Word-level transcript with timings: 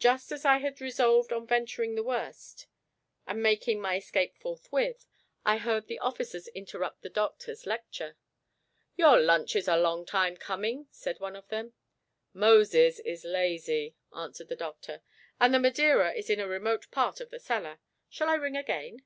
Just 0.00 0.32
as 0.32 0.44
I 0.44 0.58
had 0.58 0.80
resolved 0.80 1.32
on 1.32 1.46
venturing 1.46 1.94
the 1.94 2.02
worst, 2.02 2.66
and 3.24 3.40
making 3.40 3.80
my 3.80 3.94
escape 3.96 4.34
forthwith, 4.36 5.06
I 5.44 5.58
heard 5.58 5.86
the 5.86 6.00
officers 6.00 6.48
interrupt 6.48 7.02
the 7.02 7.08
doctor's 7.08 7.64
lecture. 7.64 8.16
"Your 8.96 9.20
lunch 9.20 9.54
is 9.54 9.68
a 9.68 9.76
long 9.76 10.06
time 10.06 10.36
coming," 10.36 10.88
said 10.90 11.20
one 11.20 11.36
of 11.36 11.46
them. 11.50 11.72
"Moses 12.32 12.98
is 12.98 13.24
lazy," 13.24 13.94
answered 14.12 14.48
the 14.48 14.56
doctor; 14.56 15.02
"and 15.38 15.54
the 15.54 15.60
Madeira 15.60 16.12
is 16.12 16.28
in 16.28 16.40
a 16.40 16.48
remote 16.48 16.90
part 16.90 17.20
of 17.20 17.30
the 17.30 17.38
cellar. 17.38 17.78
Shall 18.08 18.28
I 18.30 18.34
ring 18.34 18.56
again?" 18.56 19.04